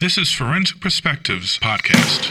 [0.00, 2.30] This is Forensic Perspectives Podcast.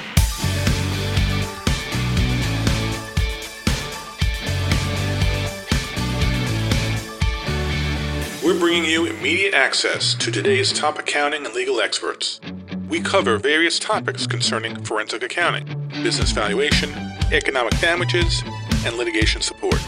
[8.43, 12.41] We're bringing you immediate access to today's top accounting and legal experts.
[12.89, 15.67] We cover various topics concerning forensic accounting,
[16.01, 16.91] business valuation,
[17.31, 18.41] economic damages,
[18.83, 19.79] and litigation support.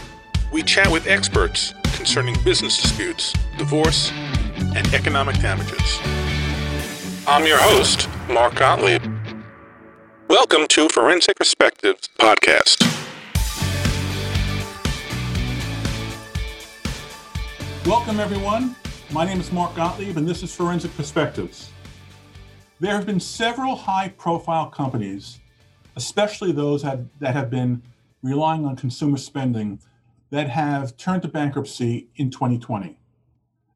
[0.52, 4.12] We chat with experts concerning business disputes, divorce,
[4.76, 6.21] and economic damages.
[7.24, 9.00] I'm your host, Mark Gottlieb.
[10.26, 12.82] Welcome to Forensic Perspectives Podcast.
[17.86, 18.74] Welcome, everyone.
[19.12, 21.70] My name is Mark Gottlieb, and this is Forensic Perspectives.
[22.80, 25.38] There have been several high profile companies,
[25.94, 27.82] especially those that have been
[28.24, 29.78] relying on consumer spending,
[30.30, 32.98] that have turned to bankruptcy in 2020.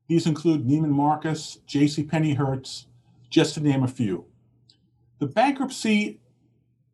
[0.09, 2.87] These include Neiman Marcus, JCPenney Hertz,
[3.37, 4.25] just to name a few.
[5.19, 6.21] The bankruptcy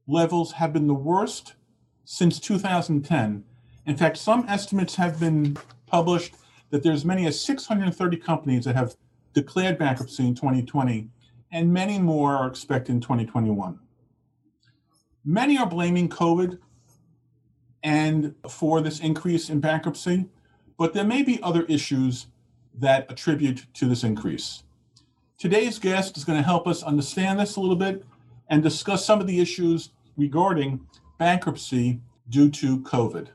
[0.08, 1.54] levels have been the worst
[2.04, 3.44] since 2010.
[3.86, 6.34] In fact, some estimates have been published
[6.70, 8.96] that there's many as 630 companies that have
[9.34, 11.08] declared bankruptcy in 2020,
[11.52, 13.78] and many more are expected in 2021.
[15.24, 16.58] Many are blaming COVID
[17.84, 20.26] and for this increase in bankruptcy,
[20.76, 22.26] but there may be other issues
[22.74, 24.64] that attribute to this increase.
[25.42, 28.04] Today's guest is going to help us understand this a little bit
[28.46, 30.86] and discuss some of the issues regarding
[31.18, 33.26] bankruptcy due to COVID.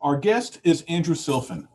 [0.00, 1.68] Our guest is Andrew Silfen.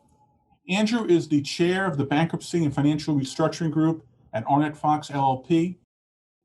[0.68, 5.78] Andrew is the chair of the Bankruptcy and Financial Restructuring Group at Arent Fox LLP.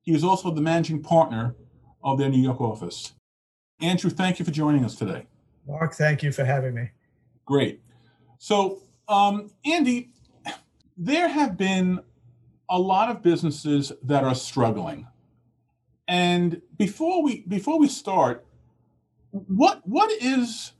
[0.03, 1.53] He is also the managing partner
[2.05, 3.11] of their New York office.
[3.81, 5.25] Andrew, thank you for joining us today.
[5.67, 6.91] Mark, thank you for having me.
[7.43, 7.81] Great.
[8.37, 10.11] So, um, Andy,
[10.95, 11.99] there have been
[12.69, 15.07] a lot of businesses that are struggling.
[16.07, 18.45] And before we before we start,
[19.31, 20.73] what what is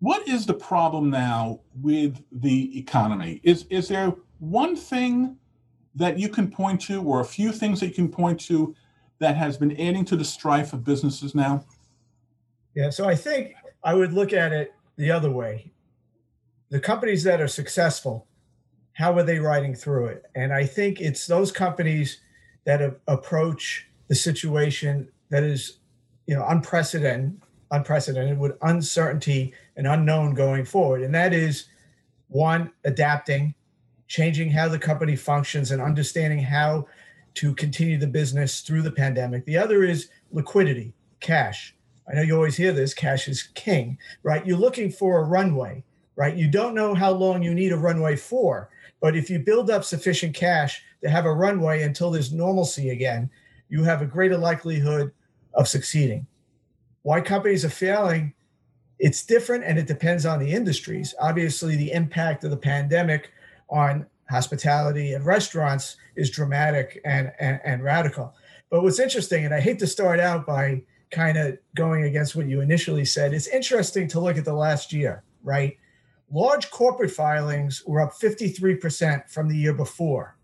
[0.00, 3.40] what is the problem now with the economy?
[3.42, 5.36] Is is there one thing
[5.94, 8.74] that you can point to, or a few things that you can point to,
[9.20, 11.64] that has been adding to the strife of businesses now?
[12.74, 15.72] Yeah, so I think I would look at it the other way.
[16.70, 18.26] The companies that are successful,
[18.94, 20.24] how are they riding through it?
[20.34, 22.20] And I think it's those companies
[22.64, 25.78] that approach the situation that is,
[26.26, 27.40] you know, unprecedented
[27.74, 31.02] unprecedented with uncertainty and unknown going forward.
[31.02, 31.66] And that is
[32.28, 33.54] one, adapting,
[34.06, 36.86] changing how the company functions and understanding how
[37.34, 39.44] to continue the business through the pandemic.
[39.44, 41.74] The other is liquidity, cash.
[42.08, 44.46] I know you always hear this cash is king, right?
[44.46, 45.82] You're looking for a runway,
[46.16, 46.36] right?
[46.36, 48.70] You don't know how long you need a runway for,
[49.04, 53.28] but if you build up sufficient cash to have a runway until there's normalcy again,
[53.68, 55.12] you have a greater likelihood
[55.52, 56.26] of succeeding.
[57.02, 58.32] Why companies are failing
[58.98, 61.14] it's different and it depends on the industries.
[61.20, 63.30] Obviously the impact of the pandemic
[63.68, 68.34] on hospitality and restaurants is dramatic and, and, and radical.
[68.70, 72.46] But what's interesting and i hate to start out by kind of going against what
[72.46, 75.76] you initially said it's interesting to look at the last year right
[76.30, 80.36] large corporate filings were up 53% from the year before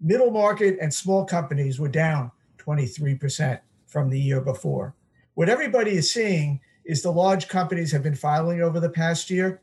[0.00, 4.94] middle market and small companies were down 23% from the year before
[5.34, 9.60] what everybody is seeing is the large companies have been filing over the past year,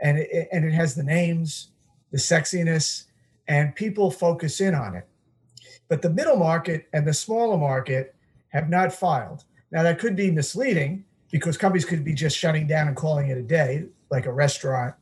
[0.00, 1.70] and it, and it has the names,
[2.10, 3.04] the sexiness,
[3.48, 5.06] and people focus in on it.
[5.88, 8.14] But the middle market and the smaller market
[8.48, 9.44] have not filed.
[9.70, 13.38] Now that could be misleading because companies could be just shutting down and calling it
[13.38, 14.94] a day, like a restaurant.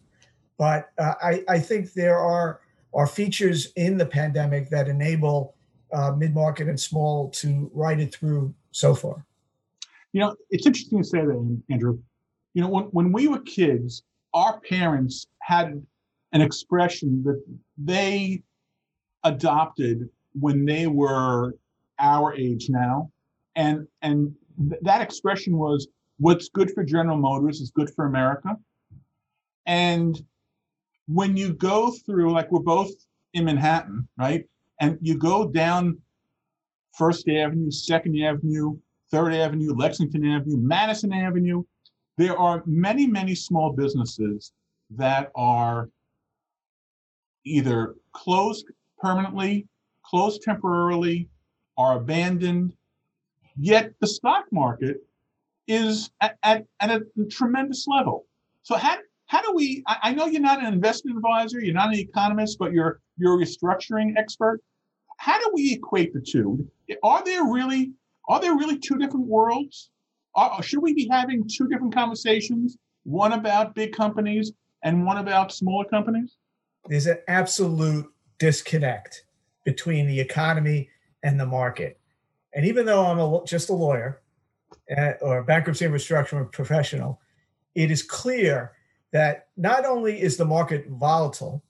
[0.59, 2.61] But uh, I, I think there are
[2.95, 5.55] are features in the pandemic that enable
[5.93, 9.25] uh, mid market and small to ride it through so far.
[10.13, 11.99] You know, it's interesting to say that, Andrew.
[12.55, 14.03] You know, when, when we were kids,
[14.35, 15.83] our parents had
[16.33, 17.43] an expression that
[17.79, 18.43] they
[19.25, 20.09] adopted
[20.39, 21.55] when they were
[21.99, 23.11] our age now.
[23.57, 24.35] And, and
[24.69, 25.89] th- that expression was
[26.19, 28.57] what's good for General Motors is good for America.
[29.67, 30.21] And
[31.07, 32.91] when you go through, like we're both
[33.35, 34.45] in Manhattan, right?
[34.81, 35.99] And you go down
[36.97, 38.77] First Avenue, Second Avenue,
[39.11, 41.65] Third Avenue, Lexington Avenue, Madison Avenue.
[42.19, 44.53] There are many, many small businesses
[44.91, 45.89] that are
[47.45, 48.67] either closed
[48.99, 49.67] permanently,
[50.05, 51.29] closed temporarily,
[51.77, 52.75] are abandoned.
[53.57, 54.99] Yet the stock market
[55.67, 58.27] is at, at, at a tremendous level.
[58.63, 58.97] So how,
[59.33, 62.59] how do we, I, I know you're not an investment advisor, you're not an economist,
[62.59, 64.61] but you're, you're a restructuring expert.
[65.17, 66.69] how do we equate the two?
[67.03, 67.93] Are there really
[68.29, 69.91] are there really two different worlds?
[70.35, 72.77] Are, should we be having two different conversations?
[73.05, 74.53] One about big companies
[74.85, 76.37] and one about smaller companies?
[76.89, 78.07] There's an absolute
[78.39, 79.25] disconnect
[79.65, 80.91] between the economy
[81.23, 81.99] and the market.
[82.55, 84.21] And even though I'm a, just a lawyer
[84.95, 87.19] uh, or a bankruptcy and restructuring professional,
[87.75, 88.73] it is clear
[89.13, 91.63] that not only is the market volatile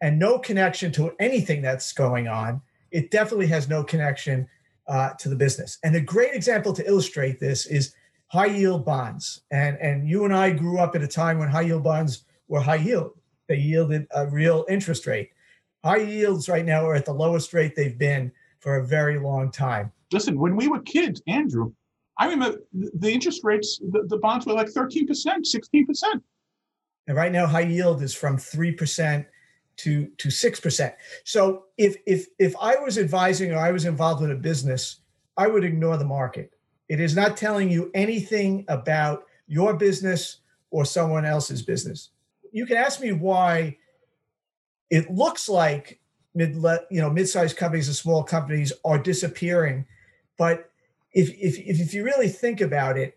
[0.00, 2.60] and no connection to anything that's going on,
[2.90, 4.46] it definitely has no connection
[4.86, 5.78] uh, to the business.
[5.82, 7.94] And a great example to illustrate this is
[8.28, 9.42] high yield bonds.
[9.50, 12.60] And, and you and I grew up at a time when high yield bonds were
[12.60, 13.12] high yield,
[13.48, 15.30] they yielded a real interest rate.
[15.84, 19.50] High yields right now are at the lowest rate they've been for a very long
[19.50, 19.92] time.
[20.12, 21.72] Listen, when we were kids, Andrew,
[22.18, 26.22] I remember the interest rates, the, the bonds were like 13%, 16%.
[27.06, 29.26] And right now, high yield is from 3%
[29.76, 30.94] to, to 6%.
[31.24, 35.00] So if, if, if I was advising or I was involved in a business,
[35.36, 36.52] I would ignore the market.
[36.88, 40.38] It is not telling you anything about your business
[40.70, 42.10] or someone else's business.
[42.52, 43.78] You can ask me why
[44.90, 46.00] it looks like
[46.34, 46.54] mid
[46.90, 49.86] you know mid-sized companies and small companies are disappearing
[50.36, 50.70] but
[51.12, 53.16] if, if if you really think about it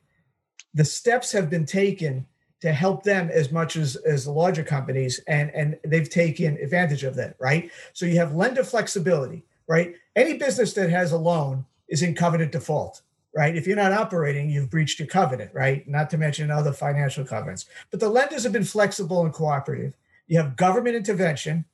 [0.74, 2.26] the steps have been taken
[2.62, 7.04] to help them as much as as the larger companies and and they've taken advantage
[7.04, 7.72] of that right?
[7.94, 9.96] So you have lender flexibility right?
[10.16, 13.02] Any business that has a loan is in covenant default
[13.36, 13.56] right?
[13.56, 15.88] If you're not operating you've breached your covenant right?
[15.88, 17.66] Not to mention other financial covenants.
[17.92, 19.94] But the lenders have been flexible and cooperative.
[20.28, 21.66] You have government intervention.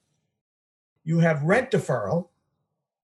[1.03, 2.30] You have rent deferral,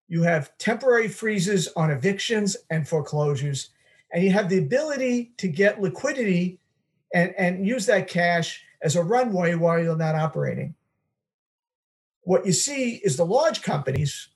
[0.08, 3.70] you have temporary freezes on evictions and foreclosures,
[4.12, 6.58] and you have the ability to get liquidity
[7.14, 10.74] and, and use that cash as a runway while you're not operating.
[12.22, 14.28] What you see is the large companies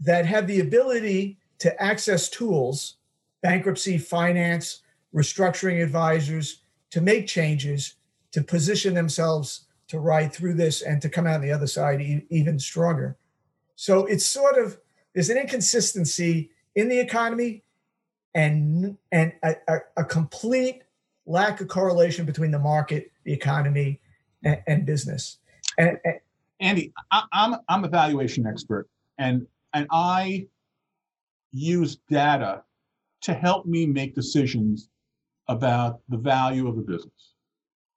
[0.00, 2.96] that have the ability to access tools,
[3.42, 4.82] bankruptcy, finance,
[5.14, 7.94] restructuring advisors, to make changes,
[8.32, 12.00] to position themselves to ride through this and to come out on the other side
[12.00, 13.16] e- even stronger.
[13.74, 14.78] So it's sort of
[15.14, 17.64] there's an inconsistency in the economy
[18.34, 20.82] and and a, a, a complete
[21.28, 24.00] lack of correlation between the market, the economy,
[24.42, 25.38] and, and business.
[25.76, 26.14] And, and,
[26.60, 28.88] Andy, I, I'm I'm a valuation expert,
[29.18, 30.46] and and I
[31.52, 32.62] use data
[33.20, 34.88] to help me make decisions
[35.46, 37.34] about the value of a business.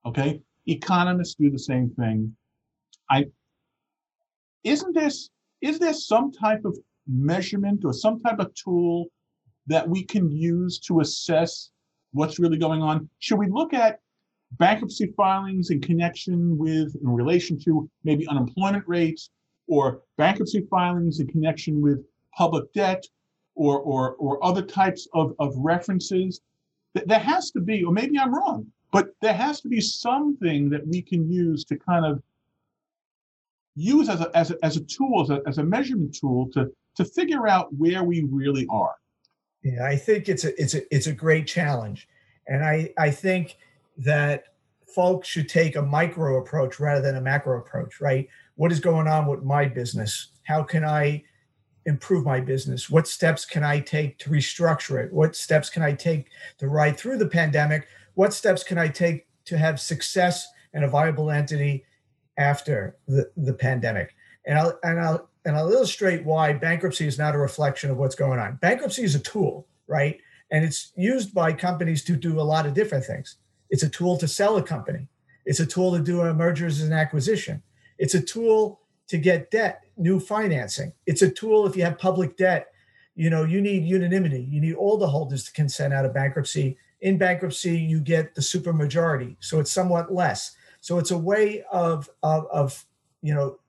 [0.06, 2.36] Okay, Economists do the same thing.
[3.10, 3.25] I
[4.63, 5.30] isn't this
[5.62, 9.07] is there some type of measurement or some type of tool
[9.68, 11.72] that we can use to assess
[12.13, 13.09] what's really going on?
[13.19, 13.99] Should we look at
[14.53, 19.29] bankruptcy filings in connection with, in relation to maybe unemployment rates,
[19.67, 22.03] or bankruptcy filings in connection with
[22.35, 23.05] public debt,
[23.55, 26.41] or or or other types of, of references?
[26.93, 30.85] There has to be, or maybe I'm wrong, but there has to be something that
[30.85, 32.21] we can use to kind of
[33.75, 36.69] use as a, as a, as a tool, as a, as a measurement tool to,
[36.97, 38.95] to figure out where we really are.
[39.63, 42.07] Yeah, I think it's a, it's a, it's a great challenge.
[42.47, 43.57] And I, I think
[43.97, 44.45] that
[44.87, 48.27] folks should take a micro approach rather than a macro approach, right?
[48.55, 50.29] What is going on with my business?
[50.43, 51.23] How can I
[51.85, 52.89] improve my business?
[52.89, 55.13] What steps can I take to restructure it?
[55.13, 59.27] What steps can I take to ride through the pandemic what steps can I take
[59.45, 61.85] to have success and a viable entity
[62.37, 64.15] after the, the pandemic?
[64.45, 68.16] And I'll and I'll and I'll illustrate why bankruptcy is not a reflection of what's
[68.16, 68.56] going on.
[68.57, 70.19] Bankruptcy is a tool, right?
[70.52, 73.38] And it's used by companies to do a lot of different things.
[73.69, 75.07] It's a tool to sell a company.
[75.45, 77.64] It's a tool to do a mergers and acquisition.
[77.98, 80.94] It's a tool to get debt, new financing.
[81.06, 82.68] It's a tool if you have public debt,
[83.16, 84.42] you know, you need unanimity.
[84.42, 88.42] You need all the holders to consent out of bankruptcy in bankruptcy, you get the
[88.42, 90.56] supermajority, so it's somewhat less.
[90.81, 92.86] So it's a way of, of, of
[93.21, 93.60] you know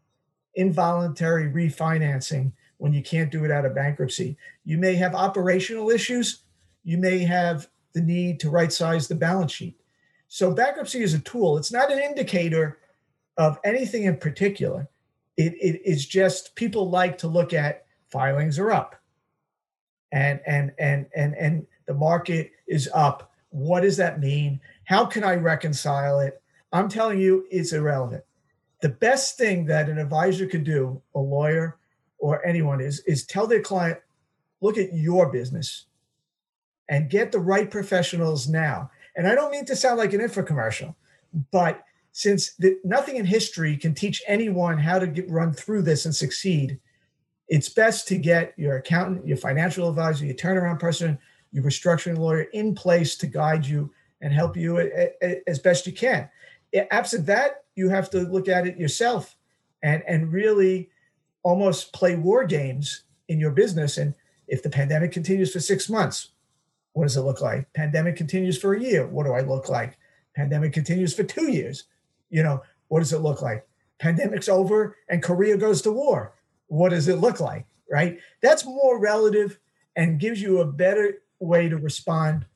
[0.54, 4.36] involuntary refinancing when you can't do it out of bankruptcy.
[4.64, 6.42] You may have operational issues.
[6.84, 9.78] You may have the need to right size the balance sheet.
[10.28, 11.58] So bankruptcy is a tool.
[11.58, 12.78] It's not an indicator
[13.36, 14.88] of anything in particular.
[15.36, 19.02] It, it is just people like to look at filings are up
[20.12, 23.32] and and and and and the market is up.
[23.50, 24.60] What does that mean?
[24.84, 26.40] How can I reconcile it?
[26.72, 28.24] I'm telling you, it's irrelevant.
[28.82, 31.78] The best thing that an advisor could do, a lawyer
[32.18, 33.98] or anyone, is, is tell their client,
[34.60, 35.86] look at your business
[36.88, 38.90] and get the right professionals now.
[39.16, 40.94] And I don't mean to sound like an infomercial,
[41.50, 46.04] but since the, nothing in history can teach anyone how to get, run through this
[46.04, 46.78] and succeed,
[47.48, 51.18] it's best to get your accountant, your financial advisor, your turnaround person,
[51.52, 54.78] your restructuring lawyer in place to guide you and help you
[55.46, 56.28] as best you can.
[56.90, 59.36] Absent that, you have to look at it yourself
[59.82, 60.90] and, and really
[61.42, 63.98] almost play war games in your business.
[63.98, 64.14] And
[64.48, 66.28] if the pandemic continues for six months,
[66.92, 67.72] what does it look like?
[67.72, 69.06] Pandemic continues for a year.
[69.06, 69.98] What do I look like?
[70.36, 71.84] Pandemic continues for two years.
[72.30, 73.66] You know, what does it look like?
[73.98, 76.34] Pandemic's over and Korea goes to war.
[76.66, 77.66] What does it look like?
[77.90, 78.18] Right?
[78.40, 79.58] That's more relative
[79.96, 82.46] and gives you a better way to respond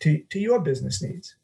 [0.00, 1.36] to, to your business needs.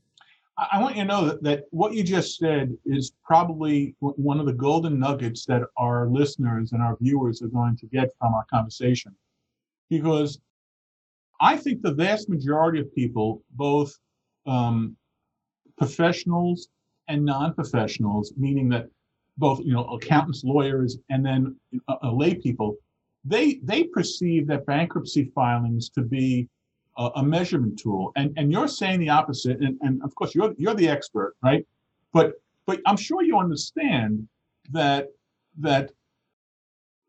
[0.59, 4.47] I want you to know that, that what you just said is probably one of
[4.47, 8.45] the golden nuggets that our listeners and our viewers are going to get from our
[8.51, 9.15] conversation.
[9.89, 10.39] Because
[11.41, 13.99] I think the vast majority of people, both
[14.47, 14.97] um,
[15.79, 16.69] professionals
[17.09, 18.89] and non-professionals, meaning that
[19.39, 21.57] both you know accountants, lawyers, and then
[21.89, 22.77] uh, uh, lay people,
[23.25, 26.49] they they perceive that bankruptcy filings to be
[26.97, 30.55] a, a measurement tool, and and you're saying the opposite, and, and of course you're
[30.57, 31.67] you're the expert, right?
[32.13, 32.35] But
[32.67, 34.29] but I'm sure you understand
[34.71, 35.09] that
[35.59, 35.91] that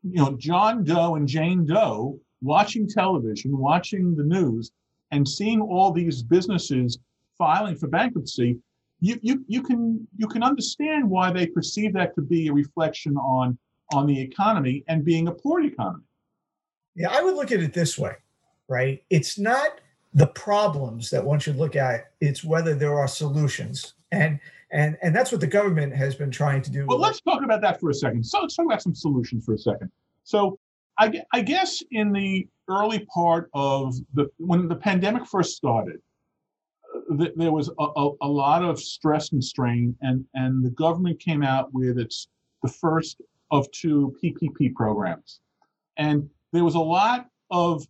[0.02, 4.70] you know John Doe and Jane Doe watching television, watching the news,
[5.10, 6.98] and seeing all these businesses
[7.38, 8.58] filing for bankruptcy,
[9.00, 13.16] you, you, you can you can understand why they perceive that to be a reflection
[13.16, 13.58] on
[13.92, 16.04] on the economy and being a poor economy.
[16.94, 18.14] Yeah, I would look at it this way,
[18.68, 19.02] right?
[19.10, 19.80] It's not
[20.12, 24.38] the problems that one should look at; it's whether there are solutions, and
[24.72, 26.86] and and that's what the government has been trying to do.
[26.86, 28.24] Well, let's talk about that for a second.
[28.24, 29.90] So let's talk about some solutions for a second.
[30.24, 30.58] So
[30.98, 36.00] I, I guess in the early part of the when the pandemic first started,
[37.10, 41.20] uh, there was a, a, a, lot of stress and strain, and and the government
[41.20, 42.28] came out with its
[42.62, 45.40] the first of two PPP programs,
[45.96, 47.86] and there was a lot of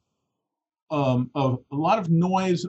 [0.95, 2.65] um, of a lot of noise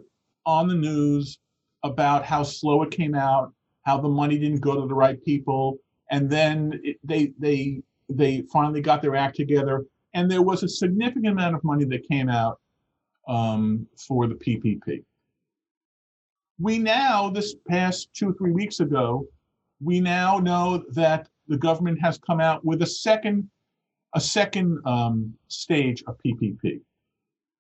[0.46, 1.39] on the news
[1.84, 3.53] about how slow it came out,
[3.84, 5.77] how the money didn't go to the right people,
[6.12, 10.70] and then it, they they they finally got their act together and there was a
[10.70, 12.60] significant amount of money that came out
[13.27, 15.03] um, for the PPP.
[16.58, 19.27] We now, this past two, or three weeks ago,
[19.82, 23.50] we now know that the government has come out with a second,
[24.13, 26.79] a second um, stage of PPP.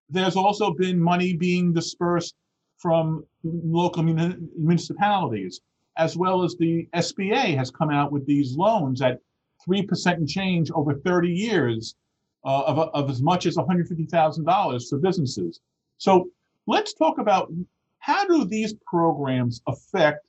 [0.09, 2.35] There's also been money being dispersed
[2.77, 5.61] from local municipalities,
[5.97, 9.19] as well as the SBA has come out with these loans at
[9.67, 11.95] 3% and change over 30 years
[12.43, 15.61] uh, of, of as much as $150,000 for businesses.
[15.97, 16.29] So
[16.67, 17.51] let's talk about
[17.99, 20.27] how do these programs affect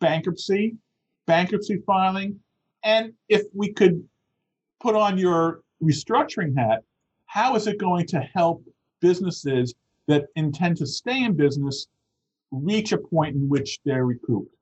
[0.00, 0.76] bankruptcy,
[1.26, 2.38] bankruptcy filing,
[2.84, 4.06] and if we could
[4.80, 6.82] put on your restructuring hat,
[7.26, 8.62] how is it going to help
[9.00, 9.74] businesses
[10.06, 11.86] that intend to stay in business
[12.50, 14.54] reach a point in which they're recouped?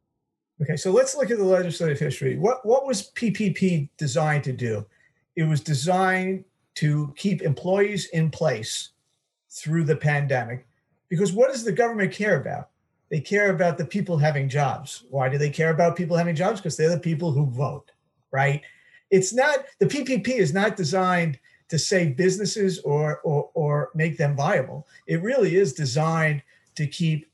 [0.62, 2.36] Okay, so let's look at the legislative history.
[2.36, 4.86] What what was PPP designed to do?
[5.36, 6.44] It was designed
[6.76, 8.90] to keep employees in place
[9.50, 10.66] through the pandemic.
[11.08, 12.70] Because what does the government care about?
[13.10, 15.04] They care about the people having jobs.
[15.10, 16.60] Why do they care about people having jobs?
[16.60, 17.92] Because they're the people who vote,
[18.32, 18.62] right?
[19.10, 24.36] It's not the PPP is not designed to save businesses or or, or make them
[24.36, 24.86] viable.
[25.06, 26.42] It really is designed
[26.76, 27.26] to keep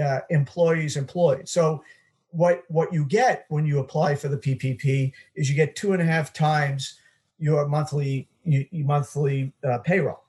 [0.00, 1.48] uh, employees employed.
[1.48, 1.82] So
[2.30, 6.02] what what you get when you apply for the PPP is you get two and
[6.02, 6.98] a half times
[7.38, 10.22] your monthly you, you monthly uh, payroll.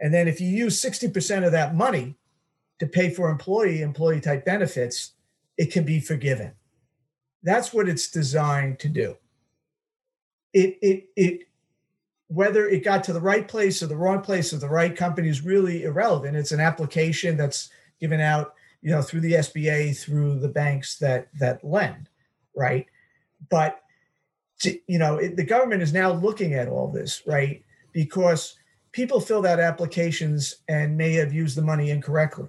[0.00, 2.16] And then if you use 60% of that money
[2.78, 5.12] to pay for employee employee type benefits,
[5.56, 6.52] it can be forgiven.
[7.42, 9.16] That's what it's designed to do.
[10.52, 11.47] It it it
[12.28, 15.28] whether it got to the right place or the wrong place or the right company
[15.28, 16.36] is really irrelevant.
[16.36, 17.70] It's an application that's
[18.00, 22.08] given out, you know, through the SBA, through the banks that that lend,
[22.54, 22.86] right?
[23.50, 23.80] But
[24.60, 27.64] to, you know, it, the government is now looking at all this, right?
[27.92, 28.56] Because
[28.92, 32.48] people filled out applications and may have used the money incorrectly.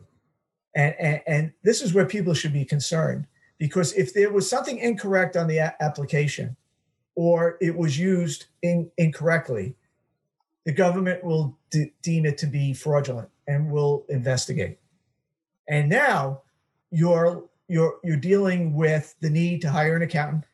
[0.75, 4.77] And, and, and this is where people should be concerned because if there was something
[4.77, 6.55] incorrect on the a- application
[7.19, 9.75] or it was used in, incorrectly,
[10.65, 14.79] the government will de- deem it to be fraudulent and will investigate.
[15.67, 16.43] And now
[16.91, 20.45] you're you're you're dealing with the need to hire an accountant,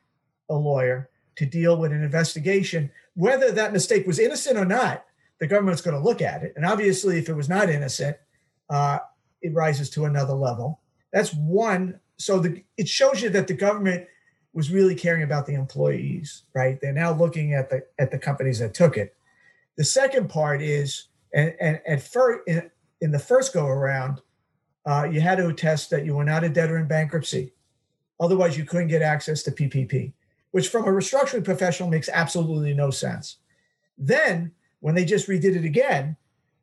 [0.50, 5.06] a lawyer, to deal with an investigation, whether that mistake was innocent or not.
[5.40, 8.18] The government's going to look at it, and obviously, if it was not innocent,
[8.72, 8.98] uh,
[9.44, 10.80] it rises to another level.
[11.14, 12.00] That's one.
[12.18, 14.08] So the, it shows you that the government
[14.56, 16.80] was really caring about the employees, right?
[16.82, 19.16] They're now looking at the at the companies that took it.
[19.76, 22.72] The second part is, and, and at first, in,
[23.02, 24.22] in the first go around,
[24.86, 27.54] uh, you had to attest that you were not a debtor in bankruptcy.
[28.20, 30.14] Otherwise, you couldn't get access to PPP,
[30.52, 33.38] which from a restructuring professional makes absolutely no sense.
[33.98, 36.16] Then, when they just redid it again,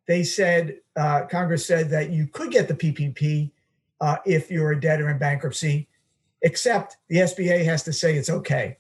[0.08, 3.50] they said, uh, Congress said that you could get the PPP
[4.00, 5.88] uh, if you're a debtor in bankruptcy,
[6.42, 8.78] except the SBA has to say it's okay.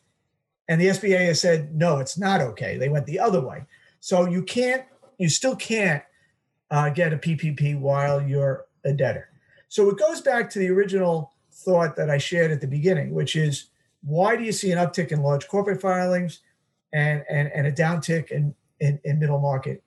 [0.68, 2.76] And the SBA has said, no, it's not okay.
[2.76, 3.64] They went the other way.
[4.00, 4.84] So you can't,
[5.18, 6.02] you still can't
[6.70, 9.28] uh, get a PPP while you're a debtor.
[9.68, 13.36] So it goes back to the original thought that I shared at the beginning, which
[13.36, 13.68] is
[14.02, 16.40] why do you see an uptick in large corporate filings
[16.92, 19.82] and, and, and a downtick in, in, in middle market?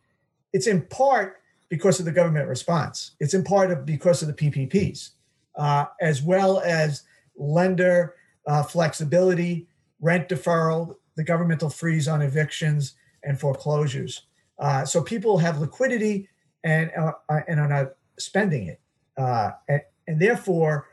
[0.54, 3.12] It's in part because of the government response.
[3.20, 5.12] It's in part of because of the PPPs,
[5.56, 7.04] uh, as well as
[7.38, 8.16] lender
[8.48, 9.68] uh, flexibility,
[10.00, 14.24] rent deferral, the governmental freeze on evictions and foreclosures.
[14.60, 16.30] Uh, so people have liquidity
[16.64, 18.80] and uh, uh, and are not spending it,
[19.18, 20.88] uh, and, and therefore,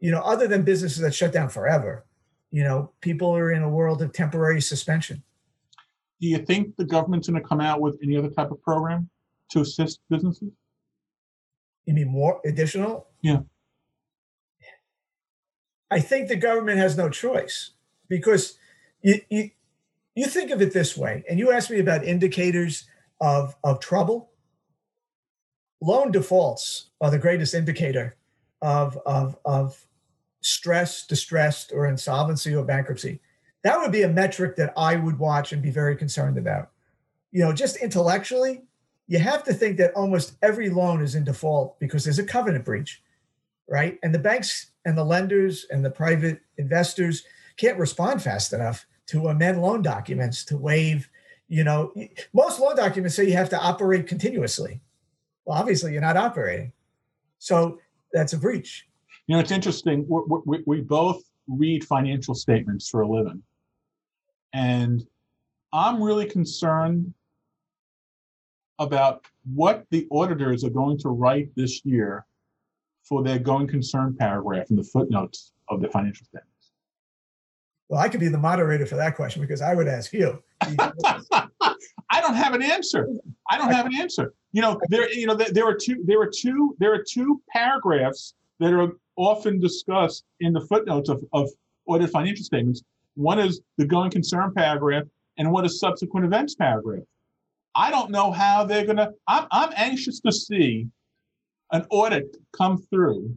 [0.00, 2.04] you know, other than businesses that shut down forever,
[2.50, 5.22] you know, people are in a world of temporary suspension.
[6.20, 9.08] Do you think the government's going to come out with any other type of program
[9.50, 10.50] to assist businesses?
[11.84, 13.08] You mean more additional?
[13.22, 13.40] Yeah.
[15.94, 17.70] I think the government has no choice
[18.08, 18.58] because
[19.00, 19.50] you, you
[20.16, 22.88] you think of it this way, and you asked me about indicators
[23.20, 24.32] of of trouble.
[25.80, 28.16] Loan defaults are the greatest indicator
[28.60, 29.86] of of of
[30.40, 33.20] stress, distressed, or insolvency or bankruptcy.
[33.62, 36.70] That would be a metric that I would watch and be very concerned about.
[37.30, 38.62] You know, just intellectually,
[39.06, 42.64] you have to think that almost every loan is in default because there's a covenant
[42.64, 43.00] breach,
[43.68, 43.98] right?
[44.02, 47.24] And the banks and the lenders and the private investors
[47.56, 51.08] can't respond fast enough to amend loan documents to waive
[51.48, 51.92] you know
[52.32, 54.80] most loan documents say you have to operate continuously.
[55.44, 56.72] Well obviously you're not operating.
[57.38, 57.78] So
[58.12, 58.86] that's a breach.
[59.26, 60.06] You know it's interesting.
[60.08, 63.42] We, we, we both read financial statements for a living.
[64.52, 65.06] And
[65.72, 67.12] i'm really concerned
[68.78, 69.24] about
[69.54, 72.24] what the auditors are going to write this year
[73.08, 76.54] for their going concern paragraph in the footnotes of the financial statements
[77.88, 80.42] well, I could be the moderator for that question because I would ask you.
[80.60, 83.08] I don't have an answer.
[83.50, 84.32] I don't have an answer.
[84.52, 88.34] You know, there, you know, there, are two, there are two, there are two paragraphs
[88.60, 91.50] that are often discussed in the footnotes of, of
[91.86, 92.82] audit financial statements.
[93.14, 95.04] One is the going concern paragraph,
[95.36, 97.04] and one is subsequent events paragraph.
[97.74, 99.10] I don't know how they're gonna.
[99.26, 100.88] I'm, I'm anxious to see
[101.72, 103.36] an audit come through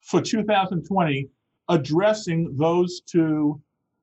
[0.00, 1.28] for 2020
[1.68, 3.60] addressing those two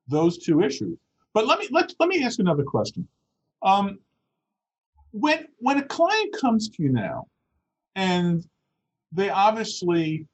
[0.08, 0.98] those two issues.
[1.34, 3.06] But let me let let me ask another question.
[3.62, 3.98] Um,
[5.12, 7.26] when when a client comes to you now,
[7.94, 8.44] and
[9.12, 10.26] they obviously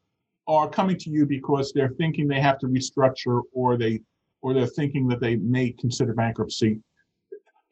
[0.46, 4.00] are coming to you because they're thinking they have to restructure, or they
[4.42, 6.80] or they're thinking that they may consider bankruptcy.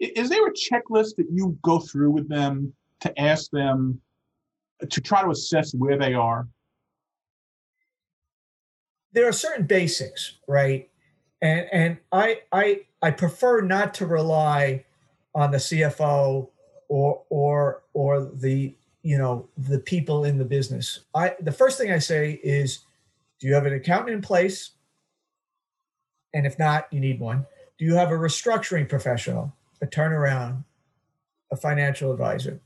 [0.01, 4.01] Is there a checklist that you go through with them to ask them
[4.91, 6.47] to try to assess where they are?
[9.13, 10.89] there are certain basics, right?
[11.41, 14.85] And and I I I prefer not to rely
[15.35, 16.49] on the CFO
[16.89, 21.01] or or or the you know the people in the business.
[21.15, 22.81] I the first thing I say is,
[23.39, 24.71] do you have an accountant in place?
[26.35, 27.47] And if not, you need one.
[27.79, 30.65] Do you have a restructuring professional, a turnaround,
[31.51, 32.61] a financial advisor?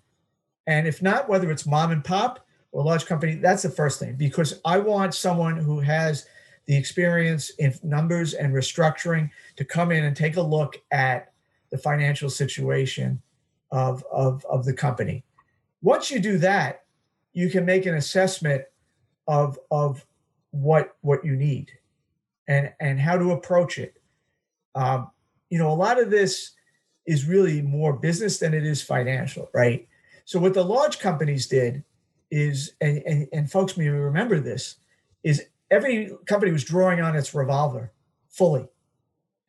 [0.66, 4.16] And if not, whether it's mom and pop or large company, that's the first thing
[4.16, 6.26] because I want someone who has
[6.66, 11.32] the experience in numbers and restructuring to come in and take a look at
[11.70, 13.22] the financial situation
[13.70, 15.24] of, of, of the company.
[15.82, 16.84] Once you do that,
[17.32, 18.62] you can make an assessment
[19.28, 20.04] of, of
[20.50, 21.70] what, what you need
[22.48, 24.00] and, and how to approach it.
[24.74, 25.10] Um,
[25.50, 26.52] you know, a lot of this
[27.06, 29.86] is really more business than it is financial, right?
[30.26, 31.84] So what the large companies did
[32.32, 34.74] is, and, and, and folks may remember this,
[35.22, 37.92] is every company was drawing on its revolver
[38.28, 38.68] fully,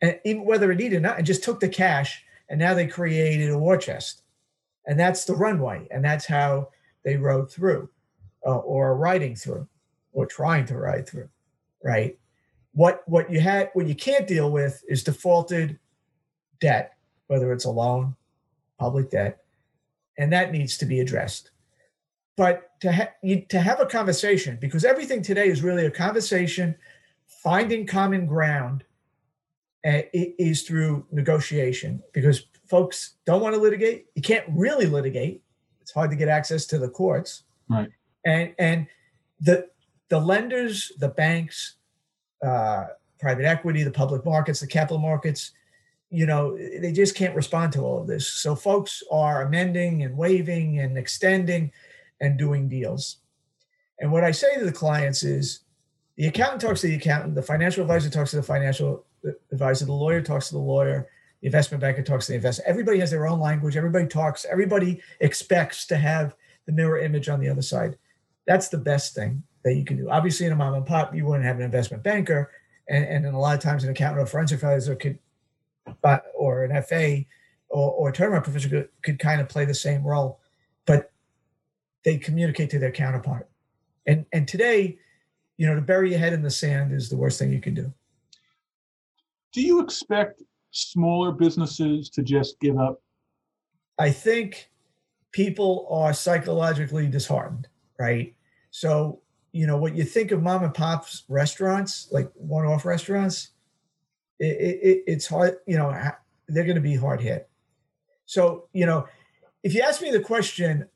[0.02, 2.24] and even whether it needed or not, and just took the cash.
[2.48, 4.22] And now they created a war chest,
[4.86, 6.70] and that's the runway, and that's how
[7.04, 7.90] they rode through,
[8.46, 9.68] uh, or riding through,
[10.13, 11.28] or trying to ride through,
[11.84, 12.18] right?
[12.72, 15.80] What what you had, what you can't deal with is defaulted
[16.62, 16.94] debt,
[17.26, 18.16] whether it's a loan,
[18.80, 19.44] public debt,
[20.18, 21.52] and that needs to be addressed
[22.38, 26.76] but to ha- you, to have a conversation because everything today is really a conversation
[27.26, 28.84] finding common ground
[29.86, 34.08] uh, is through negotiation because folks don't want to litigate.
[34.16, 35.44] You can't really litigate.
[35.82, 37.44] It's hard to get access to the courts.
[37.70, 37.90] Right.
[38.26, 38.88] And and
[39.40, 39.68] the
[40.10, 41.76] the lenders, the banks,
[42.46, 42.86] uh,
[43.20, 45.52] private equity, the public markets, the capital markets,
[46.10, 48.28] you know, they just can't respond to all of this.
[48.28, 51.72] So folks are amending and waiving and extending
[52.22, 53.17] and doing deals.
[54.00, 55.62] And what I say to the clients is
[56.15, 59.06] the accountant talks to the accountant, the financial advisor talks to the financial
[59.52, 61.08] advisor, the lawyer talks to the lawyer,
[61.41, 62.63] the investment banker talks to the investor.
[62.65, 63.78] Everybody has their own language.
[63.78, 64.46] Everybody talks.
[64.46, 67.98] Everybody expects to have the mirror image on the other side.
[68.46, 70.10] That's the best thing that you can do.
[70.10, 72.52] Obviously, in a mom and pop, you wouldn't have an investment banker,
[72.89, 75.20] and, and a lot of times, an accountant or forensic advisor could,
[76.34, 77.26] or an FA
[77.69, 80.39] or, or a turnaround professional could, could kind of play the same role,
[80.86, 81.12] but
[82.04, 83.50] they communicate to their counterpart.
[84.06, 84.97] And and today,
[85.58, 87.73] you know, to bury your head in the sand is the worst thing you can
[87.73, 87.93] do.
[89.52, 93.02] Do you expect smaller businesses to just give up?
[94.00, 94.69] I think
[95.32, 97.67] people are psychologically disheartened,
[98.00, 98.36] right?
[98.71, 99.21] So,
[99.52, 103.50] you know, what you think of mom and pop's restaurants, like one off restaurants,
[104.39, 105.91] it, it, it's hard, you know,
[106.47, 107.50] they're going to be hard hit.
[108.26, 109.08] So, you know,
[109.63, 110.88] if you ask me the question,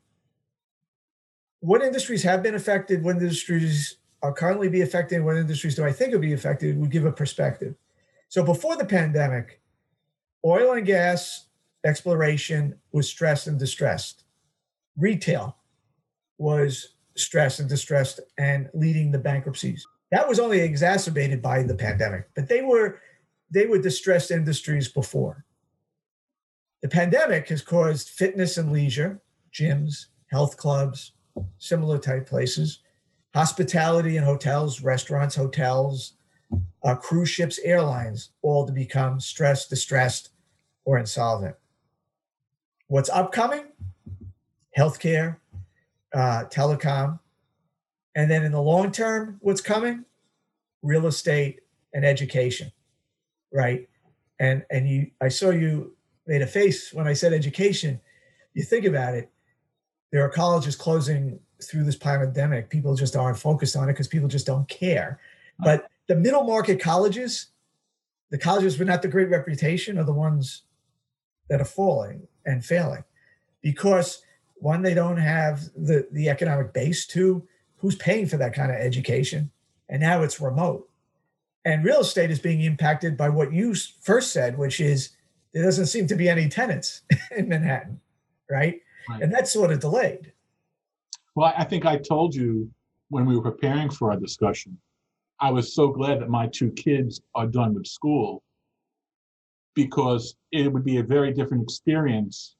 [1.60, 5.92] what industries have been affected, what industries are currently be affected, what industries do I
[5.92, 7.74] think will be affected, would give a perspective.
[8.28, 9.60] So before the pandemic,
[10.44, 11.46] oil and gas
[11.84, 14.24] exploration was stressed and distressed.
[14.96, 15.56] Retail
[16.38, 19.86] was stressed and distressed and leading the bankruptcies.
[20.10, 23.00] That was only exacerbated by the pandemic, but they were
[23.52, 25.44] they were distressed industries before.
[26.80, 29.20] The pandemic has caused fitness and leisure,
[29.52, 31.12] gyms, health clubs,
[31.58, 32.80] similar type places,
[33.34, 36.14] hospitality and hotels, restaurants, hotels,
[36.82, 40.30] uh, cruise ships, airlines, all to become stressed, distressed,
[40.84, 41.54] or insolvent.
[42.88, 43.66] What's upcoming?
[44.76, 45.36] Healthcare,
[46.14, 47.20] uh, telecom.
[48.14, 50.04] And then in the long term, what's coming?
[50.82, 51.60] Real estate
[51.94, 52.72] and education,
[53.52, 53.88] right?
[54.38, 58.00] And and you, I saw you made a face when I said education.
[58.54, 59.30] You think about it.
[60.10, 62.70] There are colleges closing through this pandemic.
[62.70, 65.20] People just aren't focused on it because people just don't care.
[65.60, 65.76] Uh-huh.
[65.76, 67.48] But the middle market colleges,
[68.30, 70.62] the colleges with not the great reputation are the ones
[71.48, 73.04] that are falling and failing
[73.62, 74.22] because
[74.54, 78.76] one they don't have the the economic base two who's paying for that kind of
[78.76, 79.50] education
[79.88, 80.88] and now it's remote
[81.64, 85.10] and real estate is being impacted by what you first said which is
[85.52, 87.02] there doesn't seem to be any tenants
[87.36, 88.00] in manhattan
[88.50, 89.22] right, right.
[89.22, 90.32] and that's sort of delayed
[91.34, 92.70] well i think i told you
[93.08, 94.76] when we were preparing for our discussion
[95.40, 98.42] i was so glad that my two kids are done with school
[99.74, 102.56] because it would be a very different experience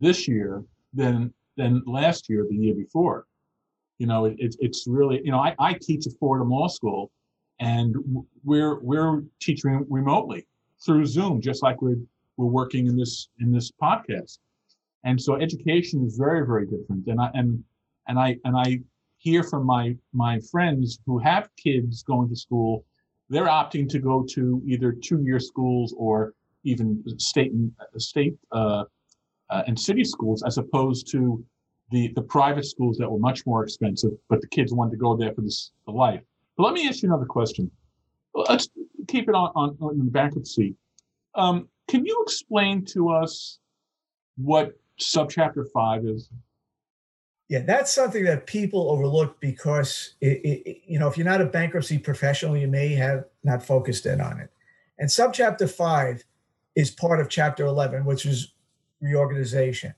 [0.00, 3.26] this year than than last year, the year before.
[3.98, 7.10] You know, it, it's really you know I, I teach at Fordham Law School,
[7.60, 7.94] and
[8.44, 10.46] we're we're teaching remotely
[10.84, 12.00] through Zoom, just like we're
[12.36, 14.38] we're working in this in this podcast.
[15.04, 17.06] And so education is very very different.
[17.06, 17.62] And I and
[18.08, 18.80] and I and I
[19.18, 22.84] hear from my my friends who have kids going to school
[23.30, 28.84] they're opting to go to either two-year schools or even state and state uh,
[29.50, 31.44] uh, and city schools, as opposed to
[31.90, 35.16] the the private schools that were much more expensive, but the kids wanted to go
[35.16, 36.22] there for this the life.
[36.56, 37.70] But let me ask you another question.
[38.34, 38.68] Let's
[39.08, 40.74] keep it on on, on bankruptcy.
[41.34, 43.58] Um, can you explain to us
[44.36, 46.28] what subchapter five is?
[47.48, 51.46] Yeah, that's something that people overlook because it, it, you know if you're not a
[51.46, 54.50] bankruptcy professional, you may have not focused in on it.
[54.98, 56.24] And subchapter five
[56.74, 58.52] is part of chapter 11, which is
[59.00, 59.94] reorganization.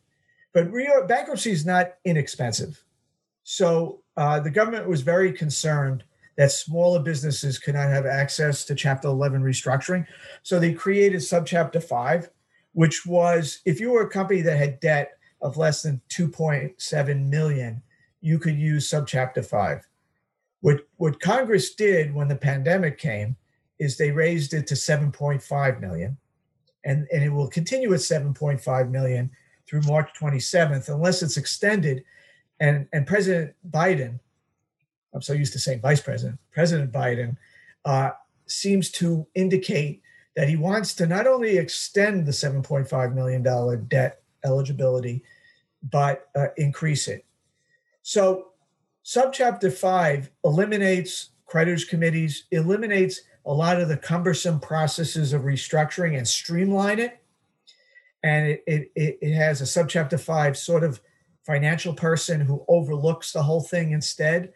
[0.52, 2.82] But re- bankruptcy is not inexpensive.
[3.44, 6.04] So uh, the government was very concerned
[6.36, 10.06] that smaller businesses could not have access to chapter 11 restructuring.
[10.42, 12.30] So they created subchapter five,
[12.72, 17.82] which was if you were a company that had debt of less than 2.7 million,
[18.20, 19.86] you could use subchapter 5.
[20.60, 23.36] What what Congress did when the pandemic came
[23.78, 26.16] is they raised it to 7.5 million
[26.84, 29.30] and, and it will continue at 7.5 million
[29.68, 32.04] through March 27th unless it's extended
[32.58, 34.18] and and President Biden
[35.14, 37.36] I'm so used to saying Vice President President Biden
[37.84, 38.10] uh,
[38.46, 40.02] seems to indicate
[40.34, 45.24] that he wants to not only extend the 7.5 million dollar debt eligibility,
[45.90, 47.24] but uh, increase it.
[48.02, 48.48] So,
[49.04, 56.26] subchapter five eliminates creditors committees, eliminates a lot of the cumbersome processes of restructuring and
[56.26, 57.22] streamline it.
[58.22, 61.00] and it, it, it has a subchapter five sort of
[61.44, 64.52] financial person who overlooks the whole thing instead.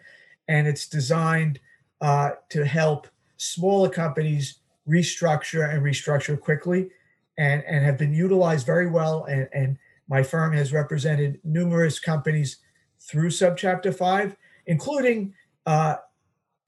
[0.50, 1.60] And it's designed
[2.00, 6.90] uh, to help smaller companies restructure and restructure quickly
[7.38, 9.24] and, and have been utilized very well.
[9.24, 12.58] And, and my firm has represented numerous companies
[12.98, 14.36] through Subchapter 5,
[14.66, 15.34] including
[15.66, 15.96] uh,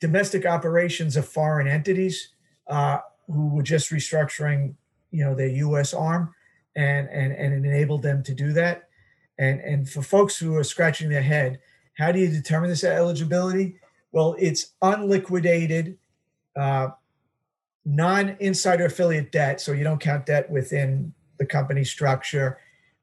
[0.00, 2.28] domestic operations of foreign entities
[2.68, 4.74] uh, who were just restructuring,
[5.10, 5.92] you know, their U.S.
[5.92, 6.34] arm,
[6.74, 8.88] and and and enabled them to do that.
[9.38, 11.60] And and for folks who are scratching their head,
[11.98, 13.76] how do you determine this eligibility?
[14.12, 15.98] Well, it's unliquidated,
[16.56, 16.88] uh,
[17.84, 22.58] non-insider affiliate debt, so you don't count debt within the company structure.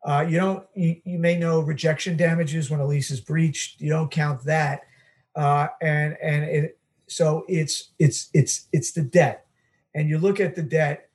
[0.05, 0.65] Uh, you don't.
[0.75, 3.81] You, you may know rejection damages when a lease is breached.
[3.81, 4.83] You don't count that,
[5.35, 9.45] uh, and and it, so it's it's it's it's the debt,
[9.93, 11.08] and you look at the debt,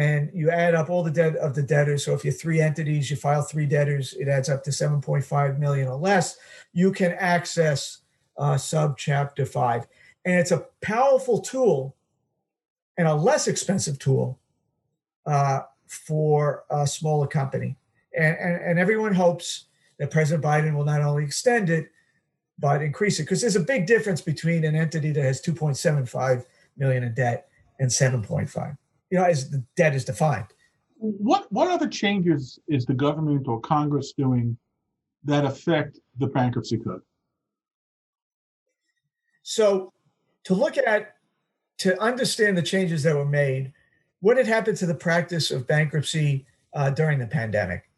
[0.00, 2.06] and you add up all the debt of the debtors.
[2.06, 5.88] So if you're three entities, you file three debtors, it adds up to 7.5 million
[5.88, 6.38] or less.
[6.72, 7.98] You can access
[8.38, 9.86] uh, sub chapter five,
[10.24, 11.94] and it's a powerful tool,
[12.96, 14.38] and a less expensive tool
[15.26, 17.76] uh, for a smaller company.
[18.16, 19.66] And, and, and everyone hopes
[19.98, 21.90] that President Biden will not only extend it,
[22.58, 26.46] but increase it because there's a big difference between an entity that has 2.75
[26.78, 28.78] million in debt and 7.5
[29.10, 30.46] you know as the debt is defined.
[30.96, 34.56] What what other changes is the government or congress doing
[35.24, 37.02] that affect the bankruptcy code?
[39.42, 39.92] So
[40.44, 41.16] to look at
[41.78, 43.72] to understand the changes that were made
[44.20, 47.88] what had happened to the practice of bankruptcy uh, during the pandemic?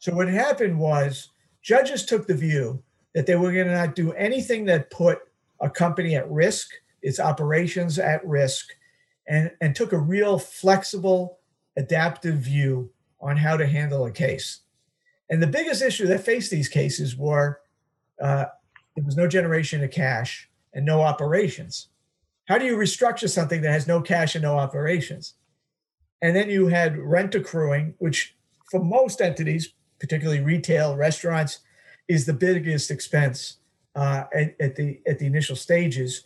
[0.00, 1.30] So what had happened was
[1.62, 2.82] judges took the view
[3.14, 5.20] that they were going to not do anything that put
[5.60, 6.70] a company at risk,
[7.02, 8.70] its operations at risk,
[9.28, 11.38] and, and took a real flexible,
[11.76, 14.60] adaptive view on how to handle a case.
[15.30, 17.60] And the biggest issue that faced these cases were
[18.20, 18.46] uh,
[18.96, 21.88] there was no generation of cash and no operations.
[22.46, 25.34] How do you restructure something that has no cash and no operations?
[26.22, 28.34] And then you had rent accruing, which
[28.70, 31.60] for most entities, particularly retail, restaurants,
[32.08, 33.58] is the biggest expense
[33.94, 36.24] uh, at, at, the at the initial stages.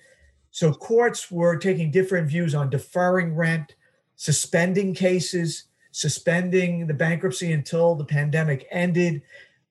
[0.52, 3.74] So courts were taking different views on deferring rent,
[4.16, 9.22] suspending cases, suspending the bankruptcy until the pandemic ended,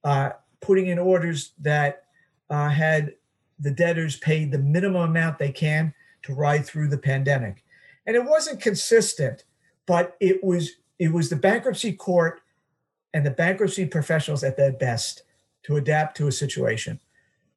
[0.04, 2.06] uh, putting in orders that
[2.50, 3.14] uh, had
[3.60, 7.64] the debtors paid the minimum amount they can to ride through the pandemic.
[8.08, 9.46] And it wasn't consistent,
[9.86, 12.42] but it was it was the bankruptcy court
[13.14, 15.24] and the bankruptcy professionals at their best
[15.64, 17.00] to adapt to a situation.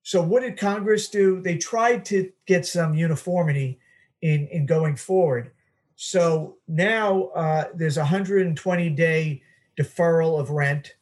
[0.05, 1.40] So, what did Congress do?
[1.40, 3.81] They tried to get some uniformity
[4.23, 5.51] in, in going forward.
[5.97, 9.43] So now uh, there's a 120 day
[9.79, 10.95] deferral of rent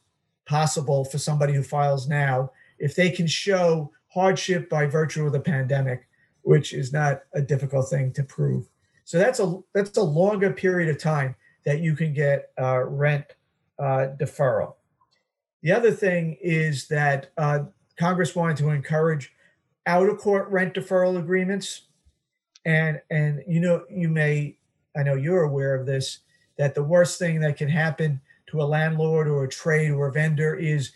[0.45, 5.41] possible for somebody who files now if they can show hardship by virtue of the
[5.41, 6.09] pandemic,
[6.43, 8.69] which is not a difficult thing to prove.
[9.05, 11.35] So that's a that's a longer period of time
[11.65, 13.25] that you can get uh, rent
[13.79, 14.75] uh, deferral.
[15.63, 17.61] The other thing is that uh,
[17.99, 19.33] Congress wanted to encourage
[19.87, 21.83] out of court rent deferral agreements.
[22.65, 24.57] And, and you know, you may,
[24.97, 26.21] I know you're aware of this,
[26.59, 30.13] that the worst thing that can happen to a landlord or a trade or a
[30.13, 30.93] vendor is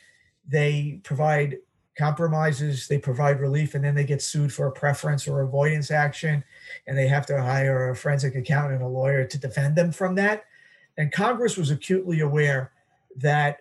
[0.47, 1.57] they provide
[1.99, 6.45] compromises, they provide relief, and then they get sued for a preference or avoidance action,
[6.87, 10.15] and they have to hire a forensic accountant and a lawyer to defend them from
[10.15, 10.45] that.
[10.99, 12.73] And Congress was acutely aware
[13.17, 13.61] that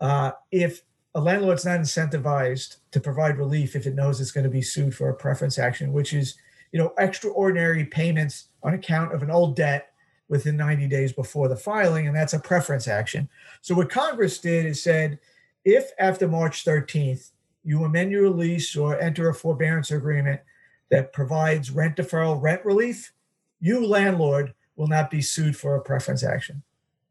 [0.00, 0.82] uh, if
[1.16, 4.94] a landlord's not incentivized to provide relief if it knows it's going to be sued
[4.94, 6.34] for a preference action, which is
[6.72, 9.94] you know extraordinary payments on account of an old debt
[10.28, 13.30] within 90 days before the filing, and that's a preference action.
[13.62, 15.18] So what Congress did is said,
[15.64, 17.30] if after March 13th
[17.64, 20.42] you amend your lease or enter a forbearance agreement
[20.90, 23.12] that provides rent deferral, rent relief,
[23.58, 26.62] you landlord will not be sued for a preference action.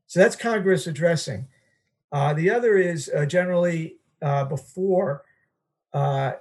[0.05, 1.47] So that's Congress addressing.
[2.15, 5.25] Uh, the other is uh, generally uh, before
[5.93, 6.31] uh,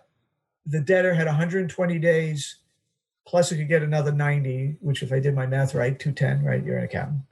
[0.66, 2.58] the debtor had 120 days,
[3.26, 6.64] plus you could get another 90, which if I did my math right, 210, right?
[6.64, 7.22] You're an accountant.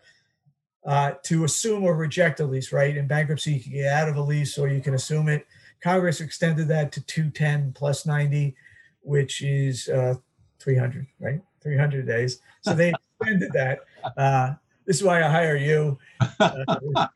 [0.85, 2.97] Uh, to assume or reject a lease, right?
[2.97, 5.47] In bankruptcy, you can get out of a lease or you can assume it.
[5.81, 8.57] Congress extended that to 210 plus 90,
[9.03, 9.85] which is
[10.59, 11.41] 300, right?
[11.63, 12.41] 300 days.
[12.63, 14.59] So they extended that.
[14.87, 15.99] This is why I hire you.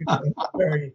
[0.09, 0.20] Uh,
[0.57, 0.92] very,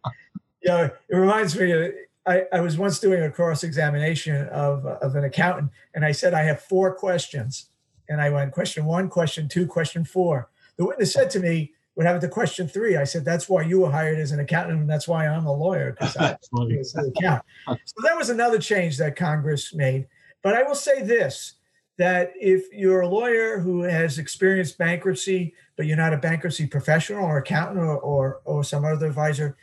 [0.61, 1.71] you know, it reminds me.
[1.71, 1.91] Of,
[2.25, 6.33] I, I was once doing a cross examination of of an accountant, and I said
[6.33, 7.69] I have four questions,
[8.09, 10.49] and I went question one, question two, question four.
[10.77, 12.97] The witness said to me, what happened to question three?
[12.97, 15.53] I said, that's why you were hired as an accountant, and that's why I'm a
[15.53, 17.41] lawyer, because I an.
[17.85, 20.07] So that was another change that Congress made.
[20.41, 21.53] But I will say this
[21.97, 27.23] that if you're a lawyer who has experienced bankruptcy, but you're not a bankruptcy professional
[27.23, 29.57] or accountant or, or, or some other advisor,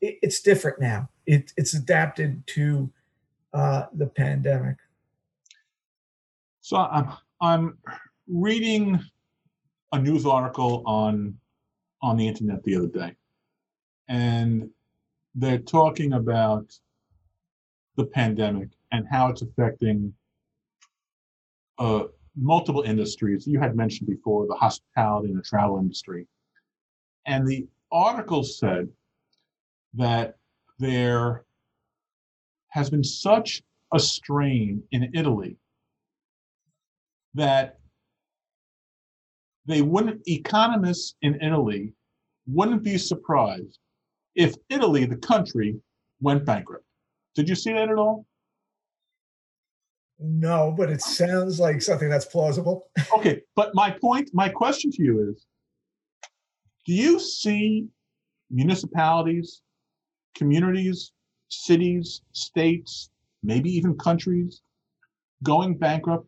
[0.00, 1.08] it, it's different now.
[1.26, 2.90] It, it's adapted to
[3.52, 4.76] uh, the pandemic.
[6.60, 7.78] So I'm, I'm
[8.26, 8.98] reading
[9.92, 11.38] a news article on
[12.02, 13.14] on the internet the other day,
[14.08, 14.68] and
[15.34, 16.78] they're talking about
[17.96, 20.12] the pandemic and how it's affecting
[21.78, 22.04] uh,
[22.36, 23.46] multiple industries.
[23.46, 26.26] You had mentioned before the hospitality and the travel industry,
[27.26, 28.88] and the article said
[29.94, 30.36] that
[30.78, 31.44] there
[32.68, 35.56] has been such a strain in Italy
[37.34, 37.78] that
[39.66, 41.92] they wouldn't economists in Italy
[42.46, 43.78] wouldn't be surprised
[44.34, 45.76] if Italy, the country,
[46.20, 46.84] went bankrupt.
[47.34, 48.26] Did you see that at all?
[50.18, 52.88] No, but it sounds like something that's plausible.
[53.18, 55.46] okay, but my point, my question to you is
[56.86, 57.88] do you see
[58.50, 59.62] municipalities,
[60.34, 61.12] communities,
[61.48, 63.10] cities, states,
[63.42, 64.62] maybe even countries
[65.42, 66.26] going bankrupt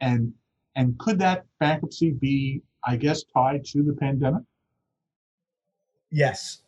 [0.00, 0.32] and
[0.74, 4.42] and could that bankruptcy be, I guess, tied to the pandemic?
[6.10, 6.62] Yes.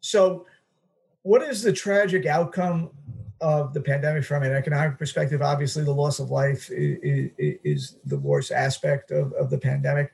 [0.00, 0.46] So,
[1.22, 2.90] what is the tragic outcome
[3.40, 5.42] of the pandemic from an economic perspective?
[5.42, 10.12] Obviously, the loss of life is, is the worst aspect of, of the pandemic.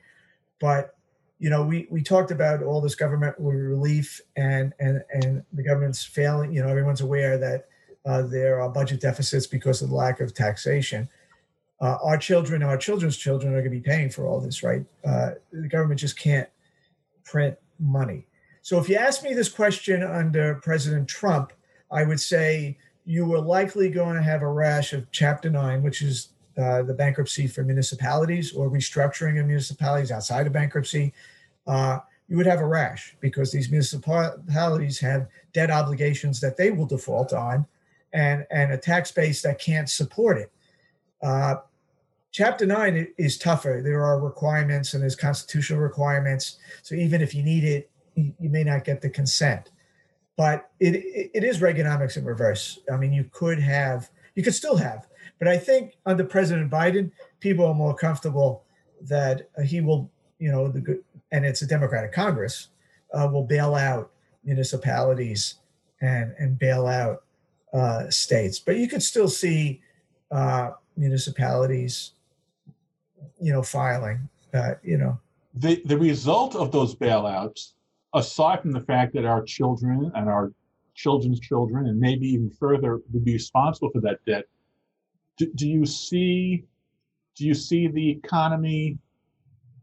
[0.61, 0.97] But
[1.39, 6.05] you know, we we talked about all this government relief and and and the government's
[6.05, 6.53] failing.
[6.53, 7.69] You know, everyone's aware that
[8.05, 11.09] uh, there are budget deficits because of the lack of taxation
[11.81, 14.85] uh, our children, our children's children are going to be paying for all this, right?
[15.05, 16.49] Uh, the government just can't
[17.25, 18.27] print money.
[18.63, 21.53] So if you ask me this question under President Trump,
[21.91, 22.77] I would say
[23.11, 26.95] you were likely going to have a rash of Chapter 9, which is uh, the
[26.95, 31.13] bankruptcy for municipalities or restructuring of municipalities outside of bankruptcy.
[31.67, 36.87] Uh, you would have a rash because these municipalities have debt obligations that they will
[36.87, 37.67] default on
[38.13, 40.53] and, and a tax base that can't support it.
[41.21, 41.57] Uh,
[42.31, 43.81] Chapter 9 is tougher.
[43.83, 46.59] There are requirements and there's constitutional requirements.
[46.85, 49.71] So even if you need it, you, may not get the consent.
[50.41, 50.95] But it,
[51.35, 52.79] it is Reaganomics in reverse.
[52.91, 55.07] I mean, you could have, you could still have.
[55.39, 58.65] But I think under President Biden, people are more comfortable
[59.03, 62.69] that he will, you know, the and it's a Democratic Congress,
[63.13, 65.57] uh, will bail out municipalities
[66.01, 67.25] and and bail out
[67.75, 68.59] uh, states.
[68.59, 69.83] But you could still see
[70.31, 72.13] uh, municipalities
[73.43, 74.27] you know, filing.
[74.55, 75.21] Uh, you know,
[75.53, 77.73] the the result of those bailouts,
[78.15, 80.53] aside from the fact that our children and our
[80.95, 84.45] children's children, and maybe even further, would be responsible for that debt.
[85.37, 86.65] Do, do you see?
[87.37, 88.99] Do you see the economy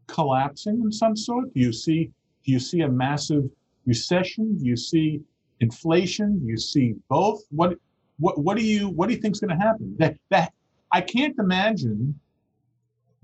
[0.06, 1.52] collapsing in some sort?
[1.54, 2.10] Do you see?
[2.44, 3.44] Do you see a massive
[3.86, 4.56] recession?
[4.58, 5.20] Do you see
[5.60, 6.38] inflation?
[6.38, 7.42] Do you see both?
[7.50, 7.78] What
[8.18, 9.96] what what do you what do you think is going to happen?
[9.98, 10.52] That that
[10.92, 12.18] I can't imagine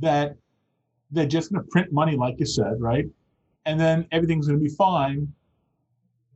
[0.00, 0.36] that
[1.10, 3.06] they're just going to print money, like you said, right?
[3.66, 5.32] And then everything's going to be fine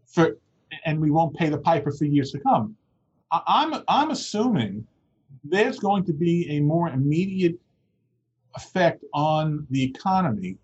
[0.06, 0.36] for,
[0.84, 2.76] and we won't pay the piper for years to come.
[3.30, 4.86] I'm I'm assuming
[5.44, 7.58] there's going to be a more immediate
[8.54, 10.56] effect on the economy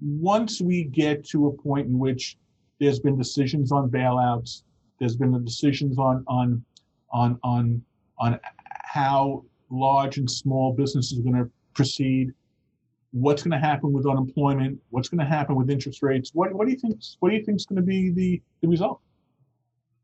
[0.00, 2.36] once we get to a point in which
[2.80, 4.62] there's been decisions on bailouts,
[4.98, 6.64] there's been the decisions on on
[7.12, 7.82] on on
[8.18, 8.38] on
[8.84, 12.32] how large and small businesses are going to proceed?
[13.12, 14.78] What's going to happen with unemployment?
[14.90, 16.30] What's going to happen with interest rates?
[16.34, 17.00] What, what do you think?
[17.20, 19.00] What do you think is going to be the, the result?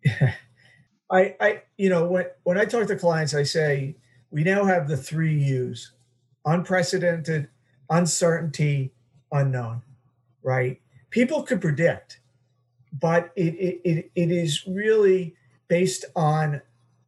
[1.10, 3.96] I, I, you know, when when I talk to clients, I say
[4.30, 5.92] we now have the three U's:
[6.46, 7.48] unprecedented,
[7.90, 8.92] uncertainty,
[9.30, 9.82] unknown.
[10.42, 10.80] Right?
[11.10, 12.20] People could predict,
[12.98, 15.36] but it it, it, it is really
[15.68, 16.62] based on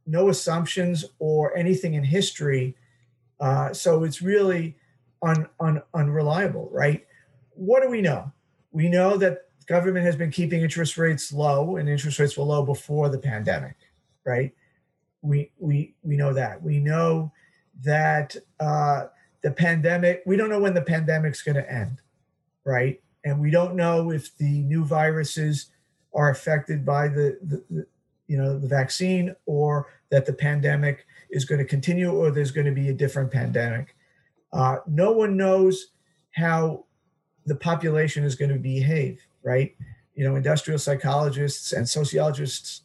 [0.06, 2.76] no assumptions or anything in history
[3.40, 4.76] uh, so it's really
[5.22, 7.06] un, un, unreliable, right?
[7.54, 8.32] What do we know?
[8.72, 12.64] We know that government has been keeping interest rates low, and interest rates were low
[12.64, 13.76] before the pandemic,
[14.24, 14.52] right?
[15.22, 16.62] We we we know that.
[16.62, 17.32] We know
[17.82, 19.06] that uh,
[19.42, 20.22] the pandemic.
[20.26, 22.00] We don't know when the pandemic's going to end,
[22.64, 23.00] right?
[23.24, 25.70] And we don't know if the new viruses
[26.14, 27.86] are affected by the, the, the
[28.28, 32.66] you know the vaccine or that the pandemic is going to continue or there's going
[32.66, 33.95] to be a different pandemic.
[34.56, 35.88] Uh, no one knows
[36.32, 36.84] how
[37.44, 39.74] the population is going to behave, right?
[40.14, 42.82] You know, industrial psychologists and sociologists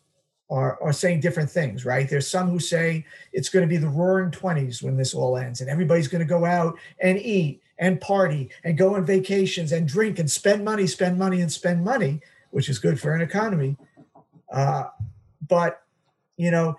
[0.50, 2.10] are, are saying different things, right?
[2.10, 5.62] There's some who say it's going to be the roaring 20s when this all ends
[5.62, 9.88] and everybody's going to go out and eat and party and go on vacations and
[9.88, 12.20] drink and spend money, spend money, and spend money,
[12.52, 13.78] which is good for an economy.
[14.52, 14.84] Uh,
[15.48, 15.84] but,
[16.36, 16.78] you know,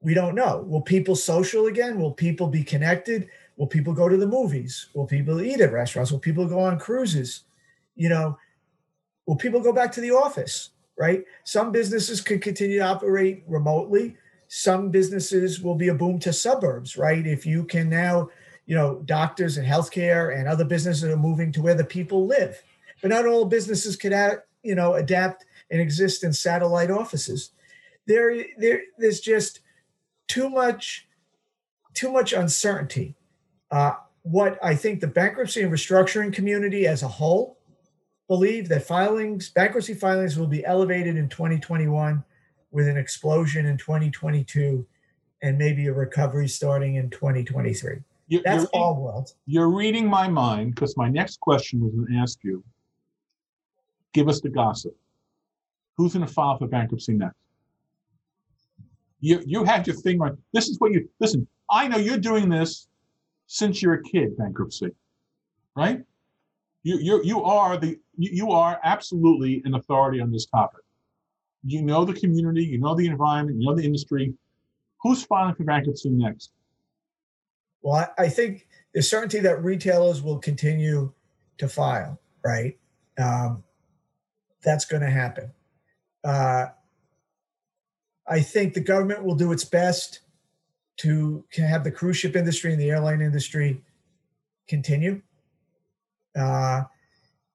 [0.00, 0.64] we don't know.
[0.66, 2.00] Will people social again?
[2.00, 3.28] Will people be connected?
[3.58, 4.88] Will people go to the movies?
[4.94, 6.12] Will people eat at restaurants?
[6.12, 7.42] Will people go on cruises?
[7.96, 8.38] You know,
[9.26, 10.70] will people go back to the office?
[10.96, 11.24] Right?
[11.44, 14.16] Some businesses could continue to operate remotely.
[14.46, 17.26] Some businesses will be a boom to suburbs, right?
[17.26, 18.30] If you can now,
[18.66, 22.62] you know, doctors and healthcare and other businesses are moving to where the people live.
[23.02, 24.14] But not all businesses could,
[24.62, 27.50] you know, adapt and exist in satellite offices.
[28.06, 29.60] There, there, there's just
[30.28, 31.06] too much,
[31.94, 33.17] too much uncertainty
[33.70, 33.92] uh,
[34.22, 37.58] what I think the bankruptcy and restructuring community as a whole
[38.26, 42.22] believe that filings, bankruptcy filings will be elevated in 2021
[42.70, 44.86] with an explosion in 2022
[45.42, 47.96] and maybe a recovery starting in 2023.
[48.28, 49.32] You, That's reading, all world.
[49.46, 52.62] You're reading my mind because my next question was going to ask you
[54.12, 54.94] give us the gossip.
[55.96, 57.36] Who's going to file for bankruptcy next?
[59.20, 60.32] You, you had your thing right.
[60.52, 61.46] This is what you listen.
[61.70, 62.88] I know you're doing this
[63.48, 64.90] since you're a kid, bankruptcy,
[65.74, 66.04] right?
[66.84, 70.82] You you you are the you, you are absolutely an authority on this topic.
[71.64, 74.34] You know the community, you know the environment, you know the industry.
[75.02, 76.52] Who's filing for bankruptcy next?
[77.82, 81.12] Well, I, I think the certainty that retailers will continue
[81.56, 82.78] to file, right?
[83.18, 83.64] Um,
[84.62, 85.52] that's going to happen.
[86.22, 86.66] Uh,
[88.26, 90.20] I think the government will do its best
[90.98, 93.80] to have the cruise ship industry and the airline industry
[94.66, 95.22] continue.
[96.36, 96.82] Uh,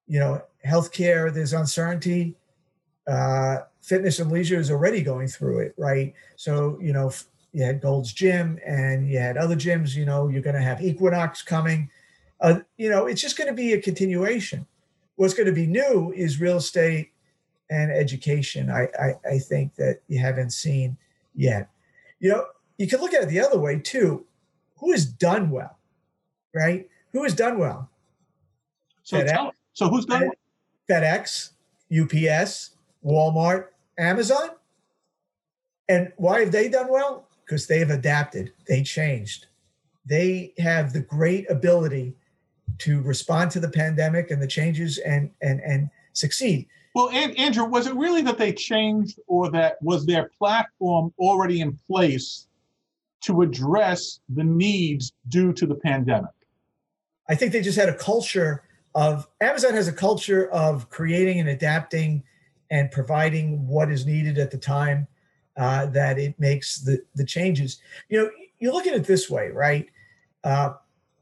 [0.08, 2.36] you know, healthcare, there's uncertainty.
[3.08, 6.14] Uh, fitness and leisure is already going through it, right?
[6.38, 7.12] So, you know,
[7.52, 10.82] you had Gold's Gym and you had other gyms, you know, you're going to have
[10.82, 11.90] Equinox coming.
[12.40, 14.66] Uh, you know, it's just going to be a continuation.
[15.16, 17.12] What's going to be new is real estate
[17.70, 18.72] and education.
[18.72, 20.98] I, I, I think that you haven't seen
[21.36, 21.70] yet.
[22.20, 22.46] You know,
[22.78, 24.26] you can look at it the other way too.
[24.78, 25.78] Who has done well,
[26.54, 26.88] right?
[27.12, 27.90] Who has done well?
[29.04, 30.32] So, FedEx, tell, so who's done well?
[30.90, 31.52] FedEx,
[31.92, 32.72] UPS,
[33.06, 33.68] Walmart,
[33.98, 34.50] Amazon.
[35.90, 37.28] And why have they done well?
[37.46, 39.48] Because they've adapted, they changed.
[40.06, 42.16] They have the great ability
[42.80, 46.68] to respond to the pandemic and the changes and and and succeed.
[46.96, 51.62] Well, and, Andrew, was it really that they changed, or that was their platform already
[51.62, 52.48] in place
[53.26, 56.32] to address the needs due to the pandemic?
[57.30, 58.64] I think they just had a culture
[58.96, 62.24] of Amazon has a culture of creating and adapting
[62.70, 65.08] and providing what is needed at the time
[65.58, 67.82] uh, that it makes the the changes.
[68.10, 69.90] You know, you look at it this way, right?
[70.44, 70.74] Uh,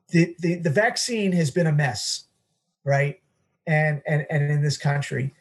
[0.09, 2.25] the, the the vaccine has been a mess,
[2.83, 3.19] right?
[3.67, 5.33] And and and in this country,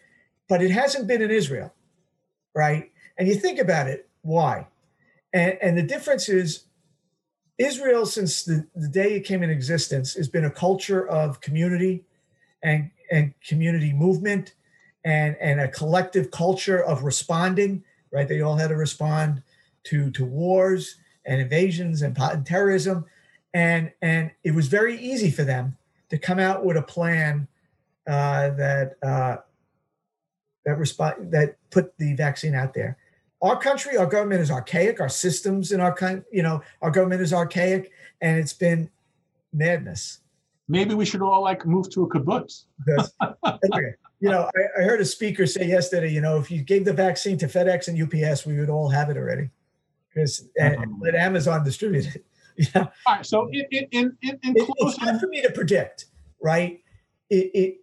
[0.48, 1.72] but it hasn't been in Israel,
[2.54, 2.90] right?
[3.18, 4.66] And you think about it, why?
[5.32, 6.64] And, and the difference is
[7.58, 12.04] Israel, since the, the day it came in existence, has been a culture of community
[12.62, 14.54] and, and community movement
[15.04, 18.28] and, and a collective culture of responding, right?
[18.28, 19.42] They all had to respond
[19.84, 23.04] to, to wars and invasions and, and terrorism.
[23.52, 25.76] And, and it was very easy for them
[26.10, 27.46] to come out with a plan
[28.06, 29.36] uh, that uh,
[30.64, 32.96] that respond that put the vaccine out there
[33.42, 35.00] our country, our government is archaic.
[35.00, 38.90] Our systems in our country, you know, our government is archaic, and it's been
[39.52, 40.20] madness.
[40.68, 42.64] Maybe we should all like move to a kibbutz.
[42.88, 43.94] okay.
[44.22, 46.92] You know, I, I, heard a speaker say yesterday, you know, if you gave the
[46.92, 49.48] vaccine to FedEx and UPS, we would all have it already,
[50.12, 52.24] because um, let Amazon distribute it.
[52.74, 52.88] Yeah.
[53.06, 53.24] All right.
[53.24, 56.06] So in in in, in it, it's hard for me to predict,
[56.42, 56.82] right?
[57.30, 57.76] It, it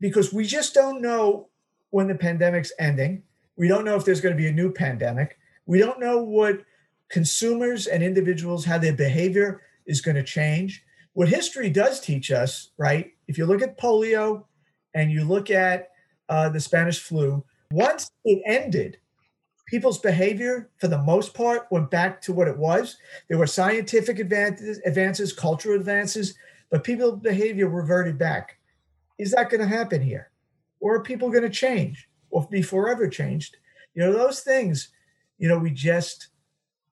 [0.00, 1.48] because we just don't know
[1.90, 3.22] when the pandemic's ending
[3.56, 5.38] we don't know if there's going to be a new pandemic.
[5.66, 6.64] We don't know what
[7.08, 10.84] consumers and individuals, how their behavior is going to change.
[11.12, 13.12] What history does teach us, right?
[13.28, 14.44] If you look at polio
[14.94, 15.90] and you look at
[16.28, 18.98] uh, the Spanish flu, once it ended,
[19.66, 22.96] people's behavior, for the most part, went back to what it was.
[23.28, 26.34] There were scientific advances, advances cultural advances,
[26.70, 28.58] but people's behavior reverted back.
[29.18, 30.30] Is that going to happen here?
[30.80, 32.08] Or are people going to change?
[32.34, 33.56] Or be forever changed.
[33.94, 34.88] You know, those things,
[35.38, 36.28] you know, we just,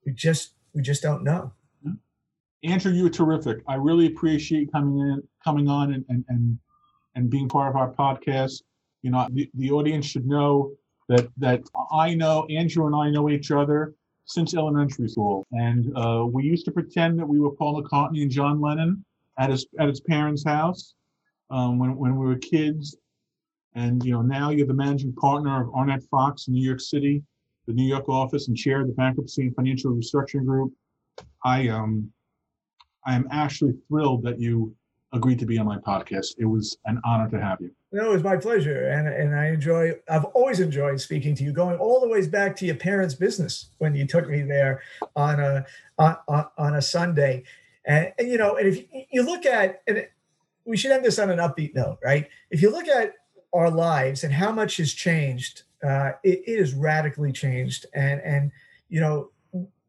[0.07, 1.53] we just, we just don't know.
[2.62, 3.59] Andrew, you were terrific.
[3.66, 6.59] I really appreciate coming in, coming on and, and, and
[7.16, 8.62] and being part of our podcast.
[9.03, 10.70] You know, the, the audience should know
[11.09, 13.95] that that I know Andrew and I know each other
[14.26, 18.30] since elementary school, and uh, we used to pretend that we were Paul McCartney and
[18.30, 19.05] John Lennon
[19.40, 20.95] at his at his parents' house
[21.51, 22.97] um, when when we were kids.
[23.74, 27.22] And you know, now you're the managing partner of Arent Fox in New York City,
[27.66, 30.72] the New York office, and chair of the Bankruptcy and Financial Restructuring Group.
[31.44, 32.12] I um,
[33.06, 34.74] I am actually thrilled that you
[35.12, 36.34] agreed to be on my podcast.
[36.38, 37.70] It was an honor to have you.
[37.92, 39.92] No, it was my pleasure, and and I enjoy.
[40.08, 43.70] I've always enjoyed speaking to you, going all the ways back to your parents' business
[43.78, 44.82] when you took me there
[45.14, 45.66] on a
[45.98, 46.16] on,
[46.56, 47.44] on a Sunday,
[47.84, 50.06] and, and you know, and if you look at, and
[50.64, 52.28] we should end this on an upbeat note, right?
[52.50, 53.14] If you look at
[53.53, 55.62] our lives and how much has changed.
[55.84, 58.53] Uh, it, it is radically changed, and and
[58.88, 59.30] you know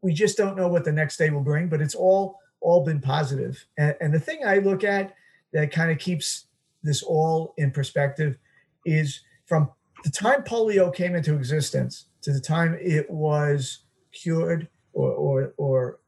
[0.02, 3.00] we just don't know what the next day will bring, but it's all all been
[3.00, 3.64] positive.
[3.78, 5.14] And, and the thing I look at
[5.52, 6.46] that kind of keeps
[6.82, 8.36] this all in perspective
[8.84, 9.70] is from
[10.02, 13.80] the time polio came into existence to the time it was
[14.12, 15.98] cured or or, or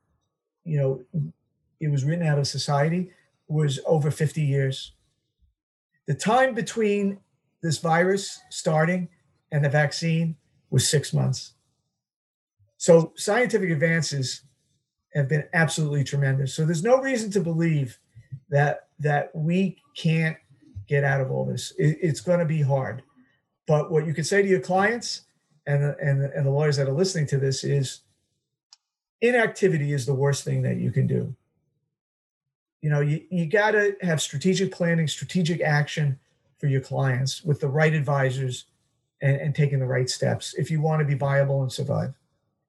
[0.64, 1.24] you know
[1.80, 3.10] it was written out of society
[3.48, 4.92] was over 50 years.
[6.06, 7.18] The time between
[7.62, 9.08] this virus starting
[9.52, 10.36] and the vaccine
[10.70, 11.54] was six months.
[12.76, 14.42] So scientific advances
[15.14, 16.54] have been absolutely tremendous.
[16.54, 17.98] So there's no reason to believe
[18.50, 20.36] that that we can't
[20.88, 21.72] get out of all this.
[21.78, 23.02] It, it's going to be hard.
[23.66, 25.22] But what you can say to your clients
[25.66, 28.00] and and and the lawyers that are listening to this is
[29.20, 31.34] inactivity is the worst thing that you can do.
[32.82, 36.20] You know, you, you got to have strategic planning, strategic action,
[36.58, 38.66] for your clients with the right advisors
[39.20, 42.14] and, and taking the right steps if you want to be viable and survive.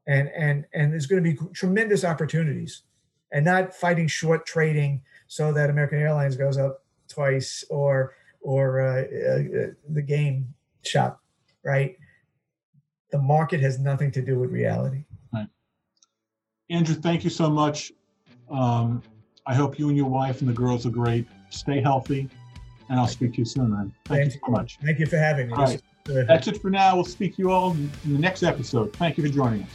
[0.08, 2.84] And and and there's going to be tremendous opportunities,
[3.32, 9.02] and not fighting short trading so that American Airlines goes up twice or or uh,
[9.02, 11.22] uh, the game shop,
[11.64, 11.98] right?
[13.12, 15.04] The market has nothing to do with reality.
[15.34, 15.48] Right.
[16.70, 17.92] Andrew, thank you so much.
[18.50, 19.04] Um,
[19.46, 21.28] I hope you and your wife and the girls are great.
[21.50, 22.30] Stay healthy
[22.90, 23.94] and I'll speak to you soon, man.
[24.06, 24.78] Thank, Thank you so much.
[24.84, 25.54] Thank you for having me.
[25.54, 25.82] All right.
[26.06, 26.96] That's it for now.
[26.96, 28.94] We'll speak to you all in the next episode.
[28.94, 29.70] Thank you for joining us.